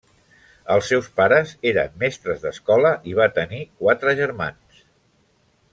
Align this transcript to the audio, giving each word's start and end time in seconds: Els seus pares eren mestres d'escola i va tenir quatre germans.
Els 0.75 0.87
seus 0.91 1.09
pares 1.19 1.51
eren 1.73 1.93
mestres 2.05 2.41
d'escola 2.45 2.95
i 3.13 3.13
va 3.21 3.31
tenir 3.39 3.61
quatre 3.83 4.15
germans. 4.23 4.85